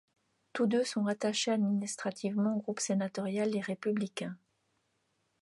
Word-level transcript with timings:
Tous 0.53 0.65
deux 0.65 0.83
sont 0.83 1.03
rattachés 1.03 1.51
administrativement 1.51 2.55
au 2.55 2.59
groupe 2.59 2.79
sénatorial 2.79 3.51
Les 3.51 3.59
Républicains. 3.61 4.35